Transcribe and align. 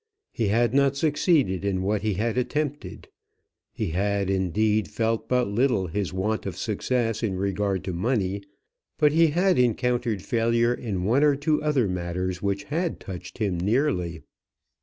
He 0.31 0.47
had 0.47 0.73
not 0.73 0.97
succeeded 0.97 1.63
in 1.63 1.83
what 1.83 2.01
he 2.01 2.15
had 2.15 2.35
attempted. 2.35 3.07
He 3.71 3.89
had, 3.91 4.31
indeed, 4.31 4.87
felt 4.87 5.27
but 5.29 5.47
little 5.47 5.85
his 5.85 6.11
want 6.11 6.47
of 6.47 6.57
success 6.57 7.21
in 7.21 7.35
regard 7.35 7.83
to 7.83 7.93
money, 7.93 8.41
but 8.97 9.11
he 9.11 9.27
had 9.27 9.59
encountered 9.59 10.23
failure 10.23 10.73
in 10.73 11.03
one 11.03 11.23
or 11.23 11.35
two 11.35 11.61
other 11.61 11.87
matters 11.87 12.41
which 12.41 12.63
had 12.63 12.99
touched 12.99 13.37
him 13.37 13.59
nearly. 13.59 14.23